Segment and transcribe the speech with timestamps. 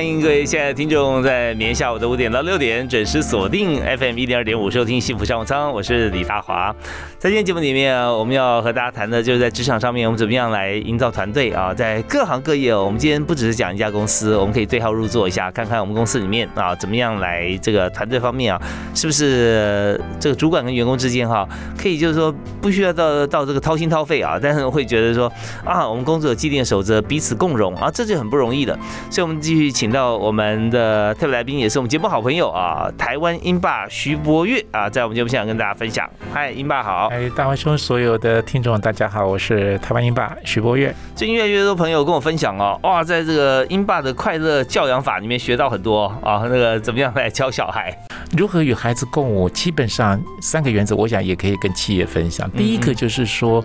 [0.00, 6.74] 欢迎各位亲爱的听众，在明天下午的五点到六点准时锁定 FM 一零二点五收听幸福商务舱，我是李大华。
[7.18, 11.74] 在今天节目里面，我们要和大家谈的就是在职场上面，我们怎么样来营造团队啊？
[11.74, 18.62] 在各行各业，我们今天不只是讲一家公司，我们可以对号入座一下，看看我们公司里面啊，怎么样来这个团队方面啊，
[18.94, 21.46] 是不是这个主管跟员工之间哈，
[21.76, 25.30] 可以就是说不需要到到这个掏心掏肺啊，但是会觉得说
[25.62, 28.72] 啊，我们工作有既定守则，彼此共荣啊，这就很不容易的。
[29.10, 36.08] 所以，我们继续请到我们的特别来宾，也是我们节目好朋友啊，台湾英霸徐博月啊，在我们节目现场跟大家分享。
[36.32, 37.08] 嗨，英霸好。
[37.08, 37.50] 哎，大。
[37.54, 40.94] 兄，所有的听众，大家好，我是台湾英霸徐博月。
[41.14, 47.92] 最近越来越多朋友跟我分享哦，哇，在这个英霸的快乐教养法里面学到很多啊，那个怎么样来教小孩，
[48.38, 52.48] 如何与孩子共舞，基本上三个原则，我想也可以跟企业分享。
[52.52, 53.62] 第一个就是说，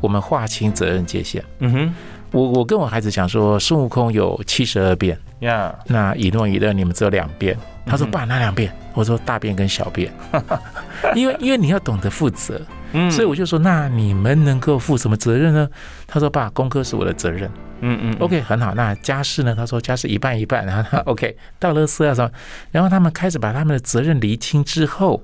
[0.00, 1.42] 我们划清责任界限。
[1.60, 1.94] 嗯哼，
[2.32, 7.56] 我我跟我孩子讲说，孙悟空有七十二变呀，那一诺一乐你们只有两变。
[7.84, 8.74] 他说爸哪两遍？
[8.94, 10.12] 我说大便跟小便，
[11.14, 12.60] 因为因为你要懂得负责。
[12.92, 15.68] 嗯，所以我就说，那你们能够负什么责任呢？
[16.06, 18.74] 他说：“爸，功课是我的责任。”嗯嗯，OK，很好。
[18.74, 19.54] 那家事呢？
[19.54, 20.64] 他说家事一半一半。
[20.64, 22.30] 然 后 OK，到了四要什么？
[22.70, 25.22] 然后他们开始把他们的责任厘清之后，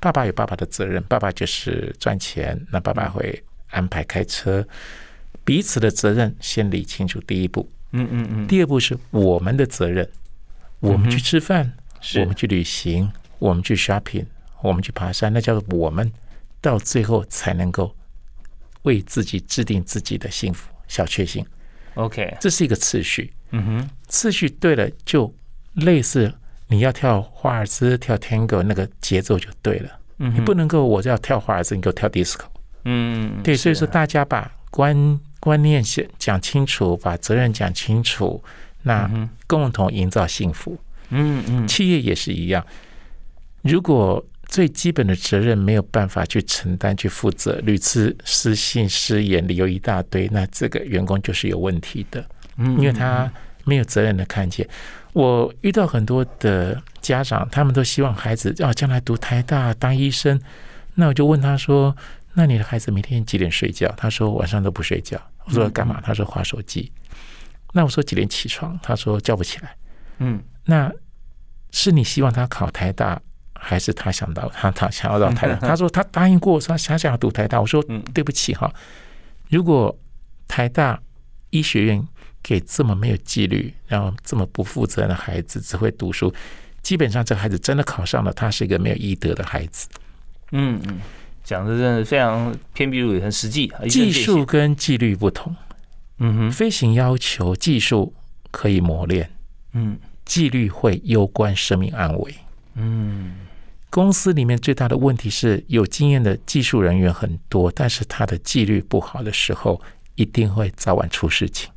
[0.00, 4.64] 爸爸有爸爸的责任，爸爸就是赚钱，那爸爸会安排开车，
[5.48, 7.18] 彼此的责任先理清楚。
[7.22, 8.46] 第一步，嗯嗯嗯。
[8.46, 10.06] 第二步是我们的责任，
[10.80, 11.72] 我们去吃饭，
[12.16, 14.26] 我们去旅行，我们去 shopping，
[14.60, 16.12] 我们去爬山，那叫做我们。
[16.60, 17.94] 到最后才能够
[18.82, 21.46] 为自己制定自己的幸福小确幸。
[21.94, 23.32] OK，这是一个次序。
[23.52, 25.32] 嗯哼，次序对了，就
[25.74, 26.30] 类似
[26.66, 29.90] 你要跳华尔兹、跳 Tango 那个节奏就对了。
[30.18, 32.44] 嗯，你不能够我要跳华尔兹，你给我跳 Disco。
[32.84, 38.42] 嗯，对，所以说大家把观观念讲讲清楚，把责任讲清楚，
[38.82, 39.10] 那
[39.46, 40.78] 共同营造幸福。
[41.10, 42.64] 嗯嗯，企业也是一样，
[43.62, 44.24] 如果。
[44.50, 52.24] 最基本的责任没有办法去承担、去负责，屡次失信、失言，理由一大堆，那这个员工就是有问题的。
[52.56, 53.30] 嗯，因为他
[53.64, 54.66] 没有责任的看见。
[55.12, 60.40] 我遇到很多的家长，他们都希望孩子啊将来读台大当医生。
[60.94, 61.94] 那我就问他说
[62.38, 66.90] ：“那你的孩子每天几点睡觉？”他说：“晚上都不睡觉。”我说：“干嘛？”他说：“划手机。”
[67.74, 69.76] 那我说：“几点起床？”他说：“叫不起来。”
[70.18, 70.92] 嗯，那
[71.72, 73.20] 是你希望他考台大？
[73.60, 77.60] 还是他想到他他想要到台大， 他说他答应过，说他想要读台大。
[77.60, 77.82] 我说
[78.14, 78.72] 对不起哈，
[79.50, 79.98] 如果
[80.46, 81.02] 台大
[81.50, 82.06] 医学院
[82.40, 86.32] 给这么没有纪律，然后这么不负责任的孩子只会读书，
[86.82, 89.88] 基本上这个孩子真的考上了，他是一个没有医德的孩子。
[90.52, 91.00] 嗯嗯，
[91.48, 93.72] 讲的真的非常偏僻路，很实际。
[93.88, 95.56] 技术跟纪律不同。
[96.18, 98.12] 嗯哼，飞行要求技术
[98.50, 99.30] 可以磨练，
[99.72, 102.34] 嗯，纪律会攸关生命安危。
[102.74, 103.34] 嗯。
[103.88, 109.80] 公司里面最大的问题是有经验的技术人员很多，但是他的纪律不好的时候，
[110.16, 111.70] 一定会早晚出事情。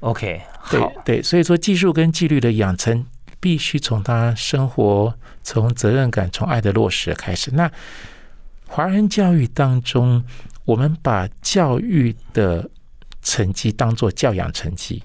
[0.00, 3.06] OK，好，对，所以说技术跟纪律的养成，
[3.40, 7.50] 必须从他生活、从责任感、从爱的落实开始。
[7.54, 7.72] 那
[8.74, 10.24] 华人教育当中，
[10.64, 12.68] 我们把教育的
[13.22, 15.00] 成绩当做教养成绩，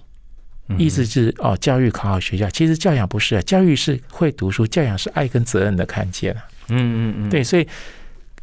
[0.79, 6.47] 意思是哦，教育考好学校，其实教养不是啊，教育是会读书，教养是爱跟责任的看见啊。
[6.69, 7.67] 嗯嗯嗯，对，所以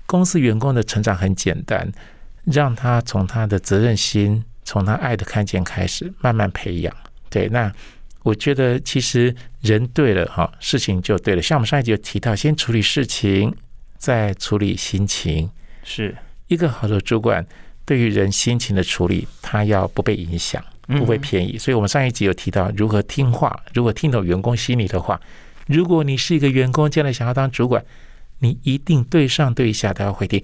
[0.06, 1.90] 公司员工的成长很简单，
[2.44, 6.96] 让他从他的责任心，从他爱的看见开始，慢慢培养。
[7.28, 7.72] 对，那
[8.22, 11.42] 我觉得其实人对了哈，事情就对了。
[11.42, 13.52] 像我们上一集有提到，先处理事情，
[14.06, 15.50] 再处理心情。
[15.82, 16.16] 是
[16.46, 17.44] 一个好的主管，
[17.84, 21.58] 对于人心情的处理，他要不被影响，不被偏移。
[21.58, 25.20] 所以我们上一集有提到如何听话，如何听懂员工心里的话。
[25.66, 27.84] 如果你是一个员工，将来想要当主管。
[28.38, 30.40] 你一定对上对下都要会听，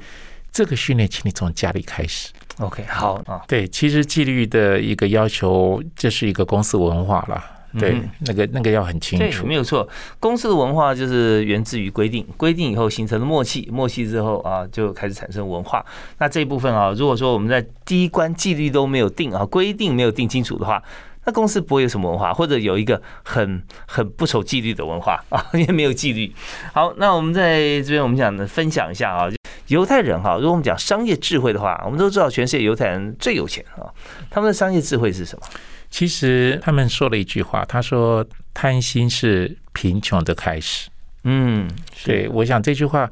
[0.51, 2.33] 这个训练，请你从家里开始。
[2.59, 3.45] OK，好啊。
[3.47, 7.45] 对，其实纪律的一个要求，这是一个公司文化了。
[7.79, 9.89] 对，那个那个要很清楚，没有错。
[10.21, 15.85] 公司的文化就是源自于规定，规定以后形成了默契，默契之后啊，就开始产生文化。
[16.19, 20.83] 那这一部分啊，如果说我们在第一关纪律都没有定啊，规定没有定清楚的话，
[21.25, 26.33] 那公司不会有什么文化，或者有一个很很不守纪律的文化啊， 因为没有纪律。
[26.75, 29.29] 好，那我们在这边我们讲的分享一下啊，
[29.69, 33.87] 犹太人哈，如果我们讲商业智慧的话，我们都知道全世界犹太人最有钱啊，
[34.29, 35.47] 他们的商业智慧是什么？
[35.93, 40.89] 其实他们说了一句话，他说：“贪心是贫穷的开始。”
[41.25, 41.71] 嗯，
[42.03, 43.09] 对，我想这句话，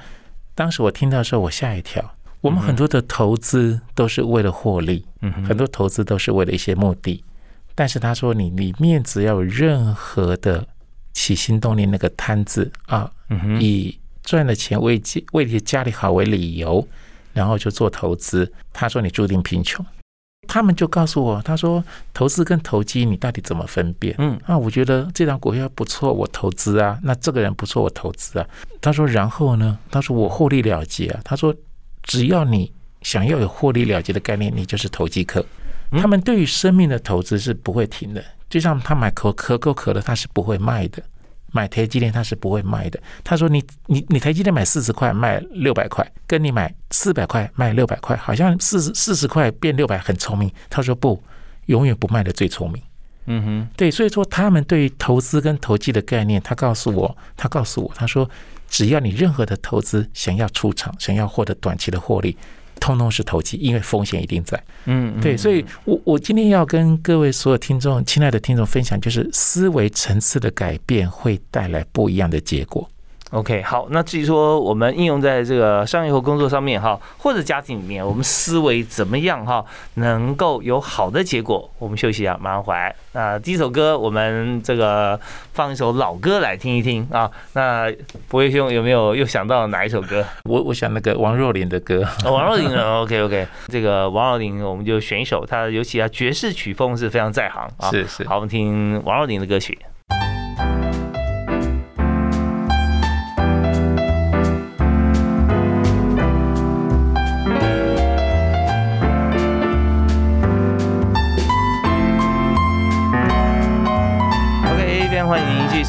[0.54, 2.02] 当时我听到的时候，我吓一跳。
[2.40, 7.22] 我们很多的投资都是为了获利，嗯，很多投资都是为了一些目的。
[7.74, 10.66] 但是他说，你你面子要有任何的
[11.12, 13.12] 起心动念，那个贪字啊，
[13.60, 15.00] 以赚了钱为
[15.32, 16.88] 为家里好为理由，
[17.34, 19.84] 然后就做投资，他说你注定贫穷。
[20.52, 21.82] 他们就告诉我，他说
[22.12, 24.12] 投资跟投机你到底怎么分辨？
[24.19, 26.99] 嗯，啊，我觉得这张股票不错，我投资啊。
[27.05, 28.44] 那这个人不错，我投资啊。
[28.81, 29.79] 他说，然后呢？
[29.93, 31.20] 他说我获利了结啊。
[31.25, 31.55] 他说，
[32.02, 35.47] 只要你想要有获利了结的概念，你就是投机客。
[35.93, 41.00] 他们对于生命的投资是不会停的，就像他买可可口可乐，他是不会卖的。
[41.52, 43.00] 买台积电他是不会卖的。
[43.23, 51.23] 他说：“你你你台积电买四十块卖六百块，跟你买四百块卖六百块，好像四十四十块变六百很聪明。”他说：“不，
[51.67, 52.82] 永远不卖的最聪明。”
[53.26, 58.29] 嗯哼，对，所以说他们对于投资跟投机的概念，他告诉我，他告诉我，他说
[58.69, 62.37] ：“只要你任何的投资想要出场，想要获得短期的获利。”
[62.80, 64.60] 通通是投机，因为风险一定在。
[64.86, 72.88] 嗯，对，所以我我今天要跟各位所有听众、亲爱的听众分享，就是思维层次的改变会带来不一样的结果。
[73.30, 81.70] OK，好，那至于说我们应用在这个商业和工作上面哈，或者家庭里面，我们思维怎么样哈，能够有好的结果？
[81.78, 82.92] 我们休息一下，马上回来。
[83.12, 85.18] 那第一首歌，我们这个
[85.52, 87.30] 放一首老歌来听一听啊。
[87.52, 87.88] 那
[88.26, 90.24] 博威兄有没有又想到哪一首歌？
[90.44, 92.04] 我我想那个王若琳的歌。
[92.24, 97.90] 王若琳的 OK OK，这个王若琳我们就选一首，她尤其他爵士曲风是非常在行啊。
[97.90, 99.78] 是是，好，我们听王若琳的歌曲。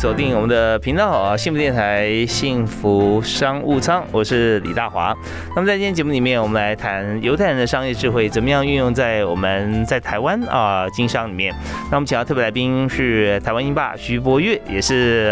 [0.02, 5.16] 锁定我们的频道啊，幸福电台幸福商务舱，我是李大华。
[5.56, 11.54] 那么在今天节目里面，我们来谈犹太人的商业智慧怎么样运用在我们在台湾啊经商里面。
[11.92, 15.32] 那我们请到特别来宾是台湾英霸徐博月，也是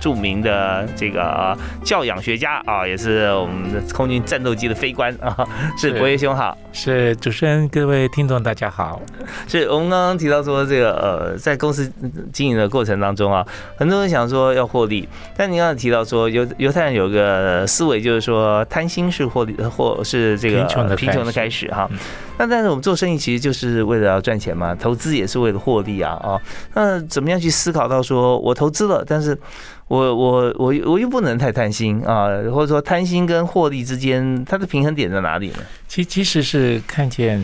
[0.00, 5.36] 著名的这个教养学家啊，也是我们的空军战斗机的飞官啊。
[5.78, 9.00] 是博月兄好，是主持人各位听众大家好。
[9.46, 11.92] 是我们刚刚提到说这个呃，在公司
[12.32, 13.39] 经营的过程当中啊，
[13.76, 14.10] 很多人。
[14.10, 20.64] 想说要获利，但您刚才提到说犹犹太人有个思维，就是说贪心是获利，或是这个
[20.96, 21.88] 贫穷的开始哈。
[22.36, 26.36] 那但是我们做生意其实就是为了要赚钱嘛，投资也是为了获利啊啊。
[26.74, 29.38] 那怎么样去思考到说我投资了，但是
[29.86, 35.58] 我我我我又不能太贪心啊，或者说贪心跟获利之间它的平衡点在哪里呢？
[35.86, 37.40] 其其实是看见。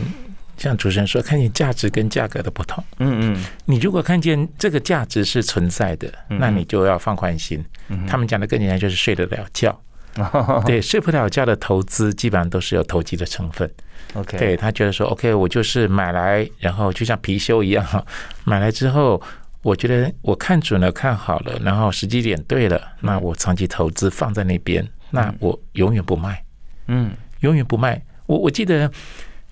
[0.57, 2.83] 像主持人说，看见价值跟价格的不同。
[2.99, 7.63] 嗯嗯，你如果看见这个价值是存在的，那你就要放宽心。
[8.07, 9.79] 他们讲的更简单，就是睡得了觉。
[10.65, 13.69] 对，睡不了觉的投资基本上都是有投机的成分。
[14.15, 17.85] OK，对他觉得说，OK，我就是买来，然后就像貔貅一样，
[18.43, 19.21] 买来之后，
[19.61, 26.43] 我觉得我看准了、看好了，然后时机点对了，那我长期投资放在那边，那我永远不卖。
[26.87, 27.11] 嗯，
[27.41, 28.01] 永远不卖。
[28.25, 28.91] 我我记得。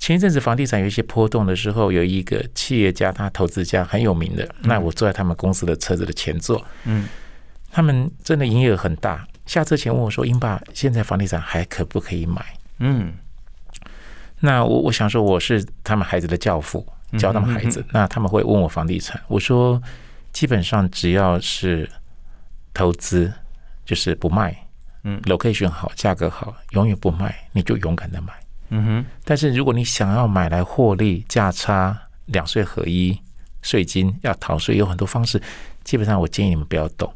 [0.06, 7.08] 前一阵子房地产有一些波动的时候，有一个企业家，他投资家很有名的，那我坐在他们公司的车子的前座，嗯，
[7.72, 9.28] 他们真的营业额很大。
[9.48, 12.46] 下车前问我说：“英爸，现在房地产还可不可以买？”
[12.78, 13.14] 嗯，
[14.42, 19.82] 那我我想说我是他们孩子的教父，教他们孩子，那他们会问我房地产，我说
[20.32, 21.90] 基本上只要是
[22.76, 23.34] 投资，
[23.84, 24.56] 就是不卖，
[25.02, 28.32] 嗯，location 好，价格好，永远不卖，你就勇敢的买。
[28.70, 33.18] 嗯哼，但是如果你想要买来获利价差两税合一
[33.62, 35.42] 税金要逃税有很多方式，
[35.84, 37.12] 基本上我建议你们不要动。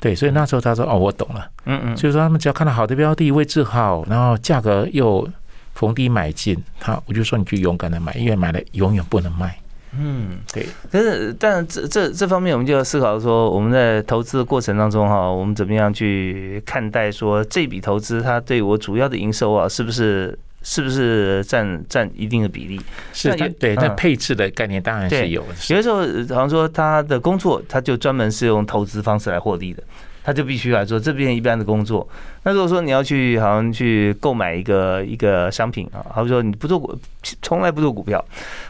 [0.00, 1.50] 对，所以那时候他说哦，我懂了。
[1.64, 5.28] 嗯嗯，所以说他们只要看到好的标的位置好，然后价格又
[5.74, 9.58] 逢低买进，他我就说你就勇敢的买，因为买了永远不能卖。
[9.96, 10.66] 嗯，对。
[10.90, 22.80] 但是，但这这这方面，我们就要思考说，我们在投资的过程当中哈，我们怎么样去看待说这笔投资它对我主要的营收啊，是不是是不是占占一定的比例？
[23.12, 23.74] 是，对。
[23.76, 25.42] 那配置的概念当然是有。
[25.42, 25.98] 有的时候，
[26.34, 29.82] 好像说他的工作，他就专门是用投资方式来获利的。
[30.28, 32.06] 他就必须来做这边一般的工作。
[32.42, 36.94] 那如果说你要去好像去购买一个一个商品啊，好比说你不做股，
[37.40, 38.22] 从来不做股票，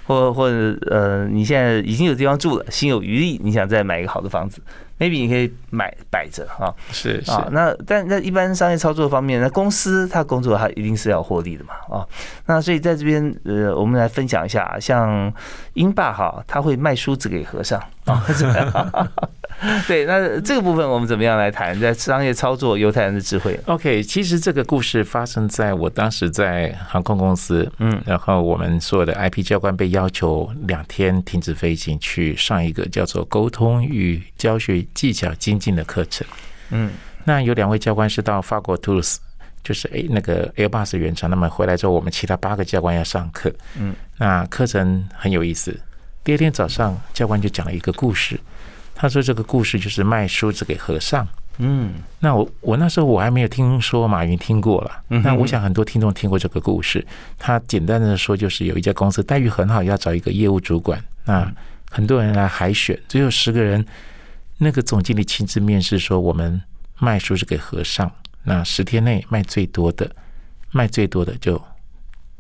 [0.07, 4.63] 或或者呃，你现在已经有地方住了，心有余力，你想再买一个好的房子。
[5.01, 12.07] maybe 你可以买摆着啊，是是，那但那一般商业操作方面，那公司它工作它一定是要获利的嘛啊，
[12.47, 15.33] 那所以在这边呃，我们来分享一下，像
[15.75, 18.25] 英霸哈，他会卖梳子给和尚啊，
[19.87, 34.79] 对，那这个部分我们怎么样来谈在商业操作犹太人的智慧？OK，其实这个故事发生在我当时在航空公司，嗯，然后我们所有的 IP 教官被要求两天停止飞行，去上一个叫做沟通与教学。
[34.95, 36.27] 技巧精进的课程，
[36.71, 36.91] 嗯，
[37.25, 39.17] 那有两位教官是到法国 Toulouse，
[39.63, 45.79] 就是诶那个 Airbus 原厂，那么回来之后，我们其他八个教官要上课，嗯，那课程很有意思。
[46.25, 48.39] 第二天早上，教官就讲了一个故事，
[49.01, 51.25] 他说这个故事就是卖梳子给和尚，
[51.59, 54.91] 嗯，那我我那时候我还没有听说马云听过了，
[55.23, 57.07] 那我想很多听众听过这个故事。
[57.39, 61.49] 他简单的说，就是有一家公司待遇很好，要找一个业务主管，那
[61.89, 63.87] 很多人来海选，只有十个人。
[64.61, 66.61] 那个总经理亲自面试说：“我们
[66.99, 68.11] 卖梳子给和尚，
[68.43, 70.11] 那十天内卖最多的，
[70.73, 71.63] 卖最多的就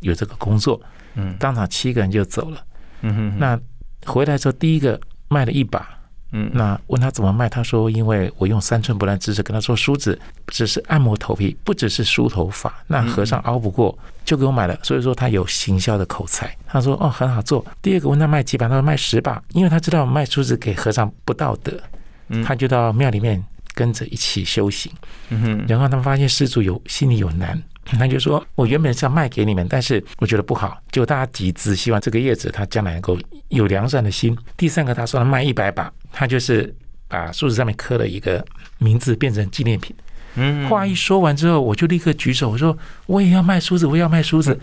[0.00, 0.80] 有这个工作。”
[1.14, 2.60] 嗯，当场七个人就走了。
[3.02, 3.60] 嗯哼，那
[4.04, 5.88] 回来之后第一个卖了一把。
[6.32, 10.18] 嗯，那问他怎么卖，他说：“因为我用三寸不烂之舌跟他说，梳子
[10.48, 12.72] 只是按摩头皮，不只是梳头发。
[12.86, 14.78] 那和尚熬不过，就给我买了。
[14.82, 16.54] 所以说他有行销的口才。
[16.66, 17.64] 他说：哦，很好做。
[17.80, 21.72] 第二个问他卖几把，他说卖十把，因为他知道卖梳子给和尚不道德。”
[22.44, 23.42] 他就到庙里面
[23.72, 24.92] 跟着一起修行，
[25.30, 27.58] 嗯哼然后他们发现施主有心里有难，
[27.98, 33.18] 他就说：“我原本是要卖给你们，但是我觉得不好，就大家集资，希望这个叶子他将来能够
[33.48, 36.74] 有良善的心。”第三个他说他卖一百把，他就是
[37.06, 38.44] 把树子上面刻了一个
[38.78, 39.94] 名字变成纪念品。
[40.34, 42.76] 嗯，话一说完之后，我就立刻举手，我说
[43.06, 44.58] ：“我也要卖梳子，我也要卖梳子。”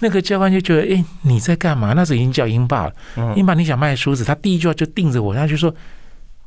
[0.00, 2.92] 那个教官就觉得：“哎，你在干嘛？”那时候已经叫英霸了，
[3.36, 5.74] 英霸你想卖梳子，他第一句话就盯着我，他就说。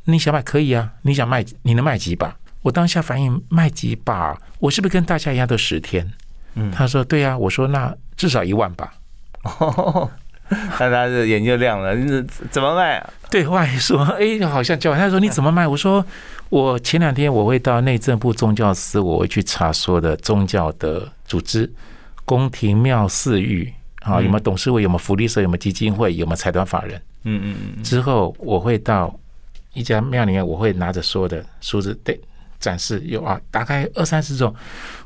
[0.05, 0.91] 你想买可以啊？
[1.03, 2.35] 你想卖，你能卖几把？
[2.63, 4.35] 我当下反应卖几把？
[4.57, 6.11] 我是不是跟大家一样都十天？
[6.55, 7.37] 嗯，他说对啊。
[7.37, 8.93] 我说那至少一万吧。
[9.43, 10.09] 哦，
[10.49, 11.95] 那他的眼睛亮了。
[11.95, 12.97] 你怎么卖？
[12.97, 15.67] 啊对外说，哎，好像叫他说你怎么卖？
[15.67, 16.05] 我说
[16.49, 21.71] 我前两天我会到内政部宗教司，我会去查所有的宗教的组织、
[22.25, 24.83] 宫廷庙寺域啊，有没有董事会？
[24.83, 25.41] 有没有福利社？
[25.41, 26.13] 有没有基金会？
[26.15, 27.01] 有没有财团法人？
[27.23, 27.83] 嗯嗯嗯。
[27.83, 29.13] 之后我会到。
[29.73, 32.19] 一家庙里面，我会拿着所有的数字对
[32.61, 34.55] 展示，有啊，大概二三十种。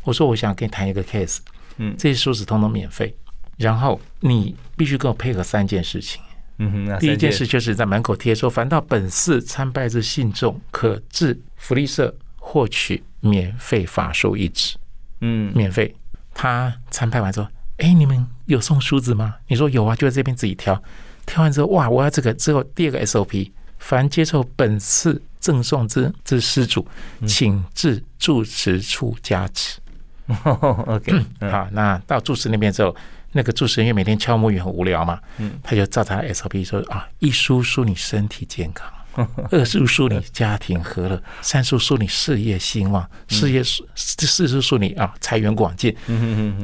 [0.03, 1.39] 我说我想跟你谈一个 case，
[1.77, 3.15] 嗯，这些梳子通通免费，
[3.57, 6.21] 然后你必须跟我配合三件事情。
[6.57, 14.77] 嗯哼，第一件事就是在门口贴说，凡到本寺参拜之信众，可至福利社获取免费法术一纸。
[15.21, 15.95] 嗯，免费。
[16.33, 17.47] 他参拜完之后，
[17.77, 19.35] 哎，你们有送梳子吗？
[19.47, 20.81] 你说有啊，就在这边自己挑。
[21.25, 22.33] 挑完之后，哇，我要这个。
[22.33, 23.51] 之后第二个 SOP。
[23.85, 26.83] 凡接受本次赠送之之施主，
[27.27, 29.79] 请至住持处加持。
[30.43, 32.95] OK，好，那到住持那边之后，
[33.33, 38.91] 那个住持因为每天敲木鱼很无聊嘛，嗯，他就照他 SOP 说啊，一叔叔你身体健康，
[39.51, 43.85] 二叔叔你家庭和乐，三叔叔你事业兴旺，事业四
[44.25, 45.95] 四叔叔你啊财源广进，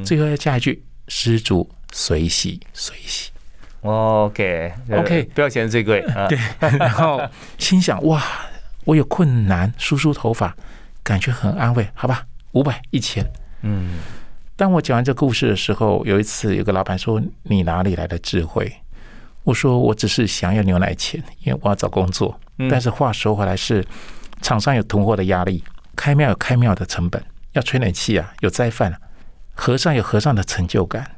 [0.04, 3.30] 最后要加一句施主随喜随喜。
[3.82, 6.02] OK，OK，不要钱最贵。
[6.30, 6.38] 对，
[6.78, 7.22] 然后
[7.58, 8.22] 心想哇，
[8.86, 10.56] 我有困难，梳梳头发，
[11.04, 11.88] 感觉很安慰。
[11.94, 13.26] 好吧，五百一千。
[13.62, 14.00] 嗯，
[14.56, 18.72] 当我讲完这故事的时候，有一次有个老板说：“你哪里来的智慧？”
[19.44, 23.84] 我说：“我只是想要牛奶钱，因为我要找工作。”但是话说回来，是
[24.42, 25.64] 厂商有囤货的压力，
[25.96, 27.24] 开庙有开庙的成本，
[27.54, 29.00] 要吹冷气啊，有斋饭啊，
[29.56, 31.10] 和尚有和尚的成就感。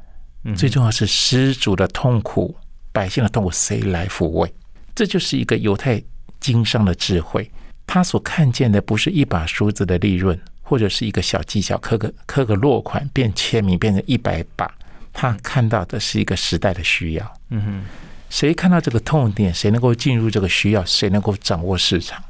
[0.54, 2.54] 最重要是失主的痛苦，
[2.92, 4.52] 百姓的痛苦，谁来抚慰？
[4.94, 6.02] 这就是一个犹太
[6.38, 7.50] 经商的智慧。
[7.86, 14.70] 他所看见的不是一把梳子的利润，或者是一个小技巧，刻个刻个落款变签名变成一百把。
[15.12, 17.36] 他看到的是一个时代的需要。
[17.50, 17.82] 嗯哼，
[18.28, 22.22] 谁看到这个痛点，谁能够进入这个需要，谁能够掌握市场？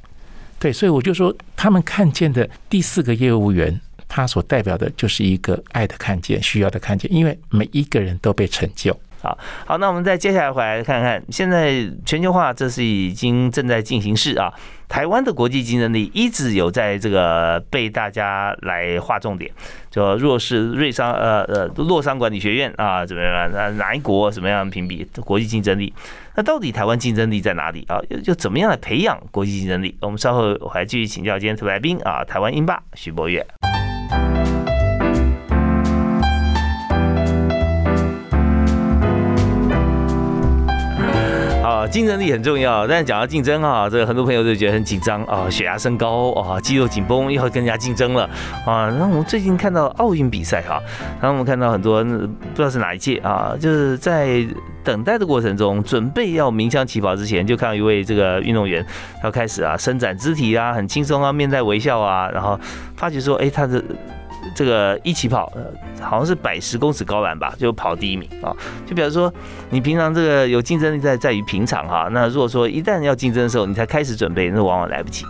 [0.59, 3.81] 对，所以我就说，他们看见的第四个业务员。
[4.15, 14.55] 他所代表的就是一个爱的看见，需要的看见，因为每一个人都被成就好，好，那我们再接下来回来看看，现在全球化这是已经正在进行式啊。
[14.87, 19.51] 台湾的国际竞争力一直有在这个被大家来划重点，
[19.91, 23.51] 就若是瑞商呃呃洛桑管理学院啊怎么样？
[23.51, 25.93] 那哪一国怎么样评比国际竞争力？
[26.37, 27.99] 那到底台湾竞争力在哪里啊？
[28.11, 29.97] 又又怎么样来培养国际竞争力？
[30.01, 33.29] 我们稍后我还继续请教今天特来宾啊，台湾英霸徐博
[41.85, 41.91] 月。
[41.91, 48.25] 竞争力很重要，但是讲到竞争啊，这个很多朋友都觉得很紧张啊，血压升高啊，肌肉紧绷，又要跟人家竞争了
[48.67, 48.91] 啊。
[48.99, 50.81] 那我们最近看到奥运比赛哈，
[51.21, 52.11] 然后我们看到很多不
[52.57, 54.45] 知道是哪一届啊，就是在
[54.83, 58.85] 等待的过程中，准备要鸣枪起跑之前，就看到一位这个运动员
[59.23, 62.59] 要开始啊伸展肢体啊，很轻松啊，面带微笑啊，然后
[62.97, 63.83] 发觉说，哎，他的。
[64.55, 65.53] 这个一起跑，
[66.01, 68.55] 好像是百十公尺高栏吧，就跑第一名啊。
[68.87, 69.33] 就比如说，
[69.71, 72.09] 你平常这个有竞争力在在于平常哈。
[72.13, 75.25] 那如果说一旦要竞争的时候，你才开始准备，那往往来不及。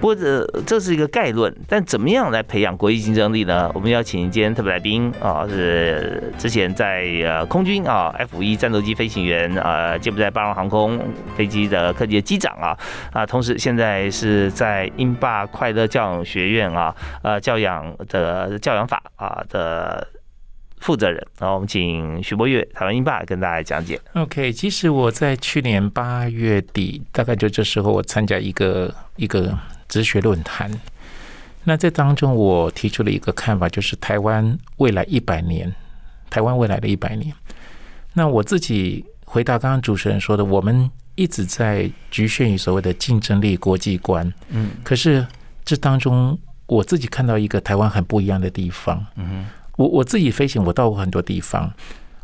[0.00, 3.68] 不过这这是一个概论，但怎么样来培养国际竞争力呢？
[3.74, 11.00] 我们要请今天特别来宾啊，是之前在呃空军啊 F 一战斗机飞行员啊，柬埔寨巴龙航空
[11.36, 12.78] 飞机的科级机长啊
[13.12, 18.56] 啊，同时现在是在英霸快乐教养学院啊呃教养的。
[18.67, 20.06] 教养法啊的
[20.80, 24.00] 负责人，然后我们请徐博月台湾英爸跟大家讲解。
[24.14, 29.58] OK，其实我在去年八月底，大概就这时候，我参加一个一个
[29.88, 30.70] 哲学论坛。
[31.64, 35.74] 那这当中，我提出了一个看法，就是台湾未来一百年，
[36.30, 37.34] 台湾未来的一百年。
[38.14, 44.32] 那我自己回答刚刚主持人说的，我们一直在局限于所谓的竞争力、国际观。
[44.50, 45.26] 嗯，可是
[45.64, 46.38] 这当中。
[46.68, 49.04] 我自己看到一个台湾很不一样的地方。
[49.16, 49.46] 嗯
[49.76, 51.72] 我我自己飞行，我到过很多地方。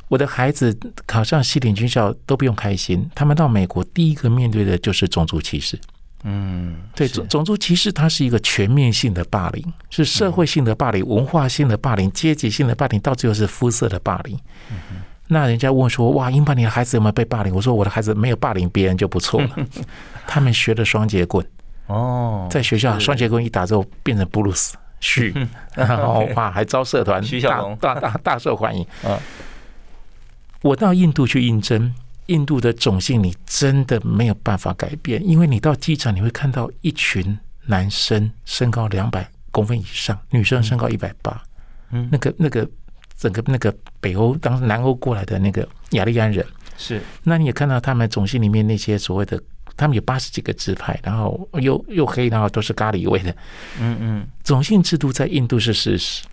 [0.08, 5.78] 我的孩子考上西点军校都不用开心，他们到美国第一个面对的就是种族歧视。
[6.24, 14.38] 嗯，对，种种族歧视它是一个全面性的霸凌，是社会性的霸凌、文化性的霸凌、阶级性的霸凌，到最后是肤色的霸凌。
[14.70, 19.50] 嗯那人家问说：“哇，英巴，你的孩子有没有被霸凌？”我说：“我的孩子没有霸凌别人就不错了。
[20.28, 21.44] 他们学的双节棍。”
[21.86, 25.34] 哦，在学校双节棍一打之后变成布鲁斯嘘，
[25.76, 27.22] 然后哇还招社团，
[27.78, 28.86] 大大大大受欢迎。
[29.04, 29.18] 嗯，
[30.62, 31.94] 我到印度去应征，
[32.26, 41.42] 印度的种姓你真的没有办法改变，因为你到机场你会看到一群男生身高两百公分以上，女生身高一百八，
[41.90, 42.66] 嗯，那个那个
[43.18, 46.44] 整个那个北欧当时南欧过来的那个雅利安人。
[46.78, 49.38] 是，那你也看到他们种姓里面那些所谓的。
[49.76, 53.30] 他们有八十几个支派，然后又又黑，然后都是咖喱味的。
[53.80, 56.24] 嗯嗯，种姓制度在印度是事实，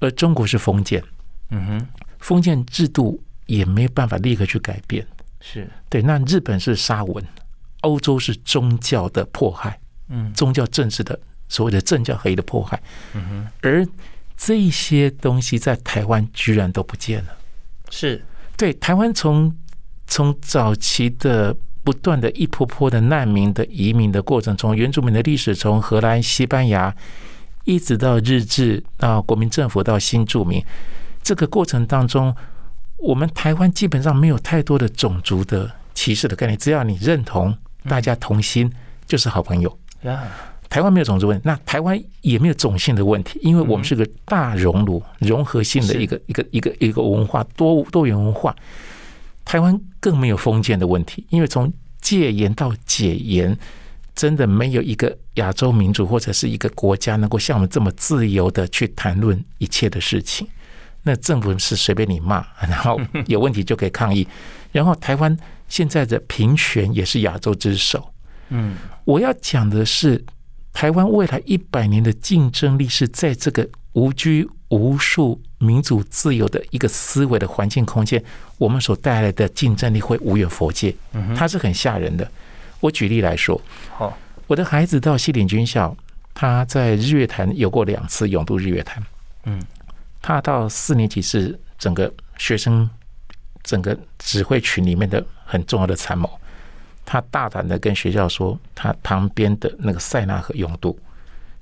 [0.00, 1.02] 而中国是封建。
[1.50, 1.86] 嗯哼，
[2.18, 5.06] 封建制度也没有办法立刻去改变。
[5.40, 7.24] 是对，那日本是沙文，
[7.82, 9.78] 欧洲是宗教的迫害。
[10.08, 12.82] 嗯，宗教政治的所谓的政教合一的迫害。
[13.14, 13.86] 嗯哼，而
[14.36, 17.36] 这些东西在台湾居然都不见了。
[17.90, 18.24] 是
[18.56, 19.56] 对，台湾从
[20.06, 21.56] 从早期的。
[21.82, 26.94] 不断的一波波的难民的移民的过程中，原住民的历史从荷兰、西班牙
[27.64, 30.62] 一直到日治到国民政府到新住民，
[31.22, 32.34] 这个过程当中，
[32.98, 37.56] 我们台湾基本上没有太多的种族的歧视的概念，只要你认同，
[37.88, 38.70] 大家同心
[39.06, 39.78] 就是好朋友。
[40.68, 48.54] 台湾没有种族问题，那台湾也没有种姓的问题，因为我们是个大熔炉、融合性的一个一个一个一个文化多多元文化。
[49.44, 53.56] 台湾更没有封建的问题，因为从戒严到解严，
[54.14, 60.46] 真的没有一个亚洲民主或者是一个国家能够像我们这么自由的去谈论一切的事情。
[61.02, 64.26] 那政府是随便你骂，然后有问题就可以抗议。
[64.70, 65.36] 然后台湾
[65.68, 68.12] 现在的平权也是亚洲之首。
[68.50, 70.22] 嗯，我要讲的是，
[70.72, 75.38] 台湾未来一百年的竞争力是在这个无拘无数。
[75.62, 78.24] 民主自由的一个思维的环境空间，
[78.56, 80.96] 我们所带来的竞争力会无远佛界，
[81.36, 82.26] 它是很吓人的。
[82.80, 85.94] 我举例来说，好，我的孩子到西点军校，
[86.32, 89.04] 他在日月潭有过两次勇渡日月潭，
[89.44, 89.62] 嗯，
[90.22, 92.88] 他到四年级是整个学生
[93.62, 96.40] 整个指挥群里面的很重要的参谋，
[97.04, 100.98] 他大胆的跟学校说，他旁边的那个塞纳河勇渡，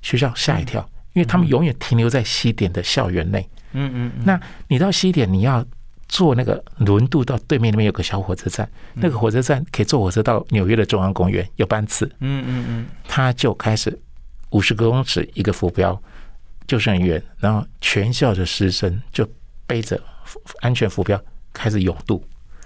[0.01, 0.89] 学校吓一跳，
[1.19, 3.45] 因为他们永远停留在西点的校园内。
[3.73, 5.63] 嗯嗯，那你到西点，你要
[6.07, 12.05] 坐那个轮渡到对面那边有个小火车站，那个火车站可以坐火车到纽约的中央公园，有班次。
[12.21, 13.99] 嗯嗯嗯，他就开始
[14.51, 16.01] 五十公尺一个浮标，
[16.67, 19.27] 救生员，然后全校的师生就
[19.67, 20.01] 背着
[20.61, 22.23] 安全浮标开始勇渡。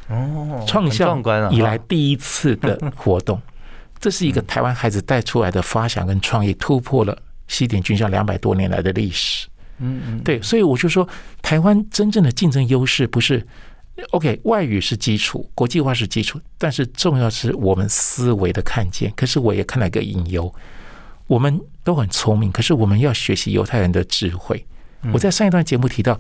[0.10, 3.42] 哦，创校以来第一次的活动，
[4.00, 7.18] 这是一个台湾孩子带出来的发想跟创意，突破了
[7.54, 9.48] 西点军校两百多年来的历史。
[9.78, 11.08] 嗯嗯，对，所以我就说，
[11.42, 13.46] 台湾真正的竞争优势不是
[14.12, 19.12] OK，外语是基础，国际化是基础，但是重要是我们思维的看见。
[19.16, 20.54] 可是我也看到一个隐忧，
[21.28, 24.66] 我们都很聪明，可是我们要学习犹太人的智慧。
[25.12, 26.20] 我在上一段节目提到，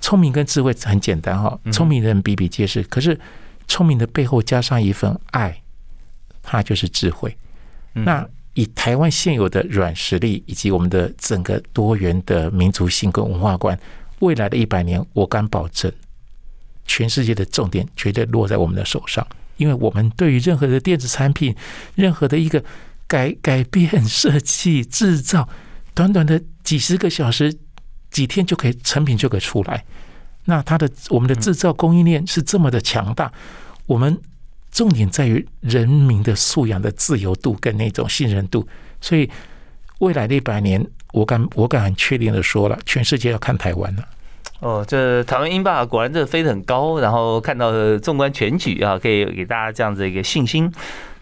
[0.00, 3.18] 聪明跟智慧很简单哈，聪明的人比比皆是，可是
[3.66, 5.60] 聪明的背后加上一份爱，
[6.42, 7.36] 它就是智慧。
[7.92, 8.28] 那
[8.60, 13.78] 以台湾现有的软实力，以及我们的整个多元的民族性跟文化观，
[14.18, 15.90] 未来的一百年，我敢保证，
[16.86, 21.56] 全世界的重点绝对落在我们的手上，因为我们对于任何的电子产品，
[21.94, 22.62] 任何的一个
[23.06, 25.48] 改改变设计制造，
[25.94, 27.56] 短短的几十个小时。
[28.10, 29.84] 几天就可以成品就可以出来，
[30.46, 33.32] 那它的我们的制造供应链是这么的强大，
[33.86, 34.20] 我们
[34.70, 38.66] 重点在于人民的素养的自由度跟那种信任度，
[39.00, 39.28] 所以
[39.98, 44.04] 未来的一百年，我敢我敢很确定的说了，全世界要看台湾了。
[44.60, 50.70] 哦，这台湾英霸果然这飞得很高，然后看到纵观全局啊，可以给大家这样子一个信心。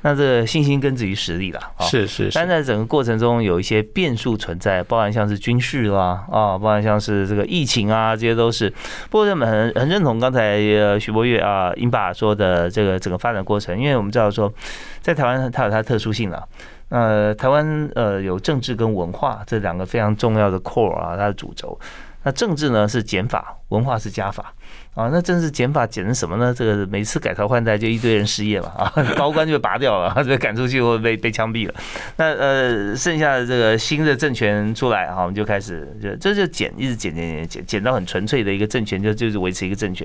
[0.02, 8.70] 那这信心根植于实力了，是是，但在整个过程中有一些变数存在，包含像是军事啦，啊，包含像是这个疫情啊，这些都是。
[9.10, 10.56] 不过我们很很认同刚才
[11.00, 14.52] 徐博月啊英爸说的这个整个发展过程，因为我们知道说，
[15.00, 16.46] 在台湾它有它的特殊性了。
[16.90, 21.78] 呃，台湾呃有政治跟文化这两个非常重要的 core 啊，它的主轴。
[22.22, 24.54] 那政治呢是减法，文化是加法。
[24.98, 26.52] 啊，那真是减法减成什么呢？
[26.52, 31.74] 这个每次改朝换代就一堆人失业了啊， 高官就拔掉了，就赶出去或被被枪毙了。
[32.16, 40.04] 那呃，剩下的这个新的政权出来啊，我们就开始就这就减，一直减减减减减到很纯粹的一个政权，就就是维持一个政权。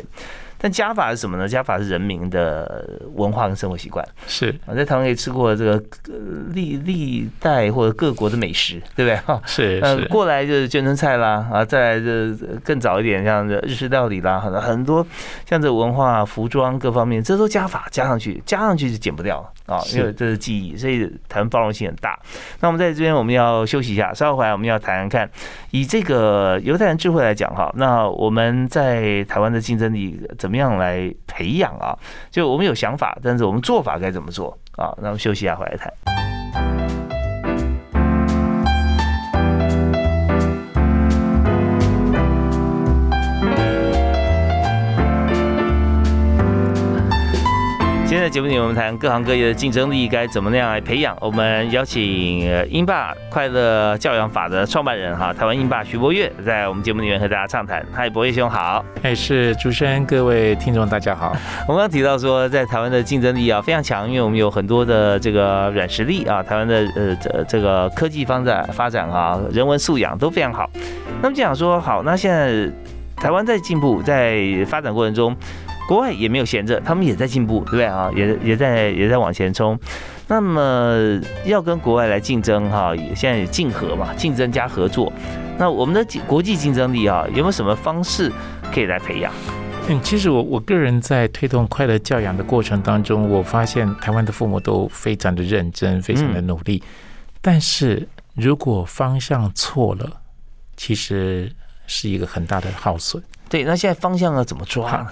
[0.64, 1.46] 但加法是什么呢？
[1.46, 4.08] 加法是人民的文化跟生活习惯。
[4.28, 5.84] 是我，在台湾也吃过这个
[6.54, 9.18] 历历代或者各国的美食，对不对？
[9.18, 10.06] 哈，是是。
[10.06, 15.06] 过来就是卷春菜啦，啊，再来就更早一点，像日式料理啦，很很多
[15.46, 19.52] 像这文化、服装各方面，这都加法加上去，加上去就减不掉了。
[19.66, 22.18] 啊，因为这是记忆，所以台湾包容性很大。
[22.62, 25.30] 那我们在这边我们要休息一下，稍后回来我们要谈谈看，
[25.72, 31.98] 以这个犹太人智慧来讲哈，那我们在台湾的竞争力怎怎么样来培养啊？
[32.30, 34.94] 就我们有想法，但是我们做法该怎么做啊？
[35.02, 36.13] 那我们休息一下，回来谈。
[48.34, 51.16] 节目里，我们谈各行各业的竞争力该怎么样来培养。
[51.22, 52.02] 我们邀请
[52.68, 57.86] 英霸快乐教养法的创办人哈，台湾英霸徐博月，在我们节目里面和大家畅谈。
[57.94, 58.84] 嗨，博月兄好！
[59.04, 61.38] 哎，是主持人，各位听众大家好。
[61.68, 70.68] 我们刚提到说，在台湾的竞争力啊非常强，因为我们有很多的这个软实力啊，台湾的呃这这个科技发展发展啊，人文素养都非常好。
[71.22, 72.68] 那么就想说，好，那现在
[73.16, 75.38] 台湾在进步，在发展过程中。
[75.88, 78.10] 国外也没有闲着，他们也在进步，对不对啊？
[78.16, 79.78] 也也在也在往前冲。
[80.28, 85.12] 那么要跟国外来竞争哈，现在竞合嘛，竞争加合作。
[85.58, 88.32] 那我们的国际竞争力啊，有没有什么方式
[88.74, 89.32] 可以来培养？
[89.90, 96.82] 嗯，其实我我个人在推动快乐教养的过程当中，我发现台湾的父母都非常的认真，非常的努力。
[97.42, 100.10] 但是如果方向错了，
[100.78, 101.52] 其实
[101.86, 103.22] 是一个很大的耗损。
[103.50, 105.06] 对，那现在方向要怎么抓？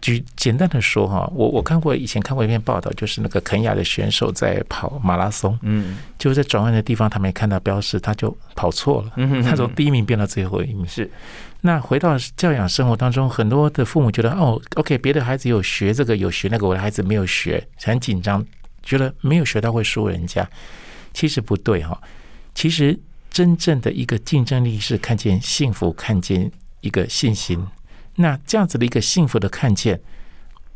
[0.00, 10.86] 举简单的说哈，我我看过以前看过一篇报道，就是那个肯亚的选手在跑马拉松，嗯，就在转弯的地方他没看到标识，他就跑错了，他从第一名变到最后一名。
[10.86, 11.10] 是，
[11.62, 18.44] 那回到教养生活当中，很多的父母觉得哦，OK，别的孩子有学这个有学那个，我的孩子没有学，很紧张，
[18.82, 20.48] 觉得没有学到会输人家。
[21.12, 22.00] 其实不对哈，
[22.54, 22.98] 其实
[23.30, 27.64] 真正的一个竞争力是看见幸福，看见一个信心。
[28.16, 30.00] 那这样子的一个幸福的看见，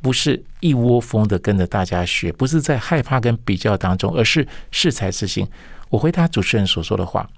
[0.00, 5.46] 不是一窝蜂的跟着大家学，不是在害怕跟比较当中，而是适才适性。
[5.90, 7.28] 我回答主持人所说的话，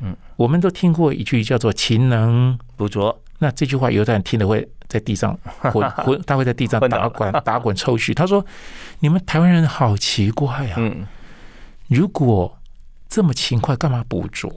[0.00, 5.38] 嗯，我们都听过一句叫做“勤能补拙”，那这句话有的人听了会在地上
[5.72, 8.12] 滚滚， 他会在地上打滚打滚抽搐。
[8.12, 8.44] 他说
[9.00, 11.06] ：“你们台湾人好奇怪啊，嗯，
[11.88, 12.58] 如果
[13.08, 14.50] 这么勤快，干嘛补拙？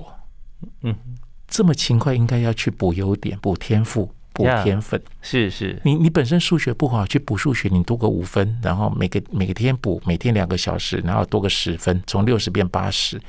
[0.82, 0.96] 嗯，
[1.48, 13.20] 这么勤快，应该要去补优点，补天赋。”补天分是是，你你本身数学不好，去补数学，你多个五分，然后每个每个天补，每天两个小时，然后多个十分，从六十变八十。